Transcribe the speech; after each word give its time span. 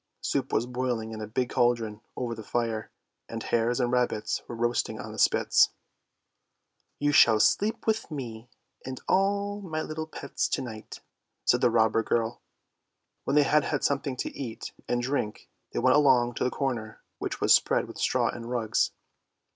Soup 0.19 0.51
was 0.51 0.65
boiling 0.65 1.11
in 1.11 1.21
a 1.21 1.27
big 1.27 1.51
cauldron 1.51 2.01
over 2.15 2.33
the 2.33 2.41
fire, 2.41 2.89
and 3.29 3.43
hares 3.43 3.79
and 3.79 3.91
rabbits 3.91 4.41
were 4.47 4.55
roast 4.55 4.89
ing 4.89 4.99
on 4.99 5.11
the 5.11 5.19
spits.' 5.19 5.69
You 6.99 7.11
shall 7.11 7.39
sleep 7.39 7.85
with 7.85 8.09
me 8.09 8.49
and 8.83 8.99
all 9.07 9.61
my 9.61 9.83
little 9.83 10.07
pets 10.07 10.47
to 10.53 10.61
night," 10.63 11.01
said 11.45 11.61
the 11.61 11.69
robber 11.69 12.01
girl. 12.01 12.41
When 13.25 13.35
they 13.35 13.43
had 13.43 13.65
had 13.65 13.83
something 13.83 14.15
to 14.15 14.35
eat 14.35 14.71
and 14.87 15.03
drink 15.03 15.51
they 15.71 15.77
went 15.77 15.95
along 15.95 16.33
to 16.37 16.45
one 16.45 16.49
corner 16.49 17.03
which 17.19 17.39
was 17.39 17.53
spread 17.53 17.85
with 17.87 17.99
straw 17.99 18.27
and 18.29 18.49
rugs. 18.49 18.89